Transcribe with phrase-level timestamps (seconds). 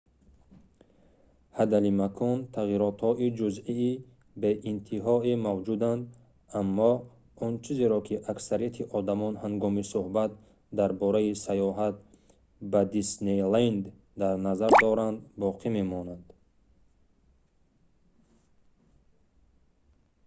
[1.57, 3.91] ҳадалимкон тағйиротҳои ҷузъии
[4.41, 6.03] беинтиҳое мавҷуданд
[6.59, 6.91] аммо
[7.45, 10.31] он чизеро ки аксарияти одамон ҳангоми сӯҳбат
[10.79, 11.95] дар бораи саёҳат
[12.71, 13.83] ба диснейленд
[14.21, 16.23] дар назар доранд боқӣ мемонад